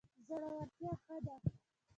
زړورتیا 0.25 0.91
ښه 1.03 1.15
ده. 1.25 1.35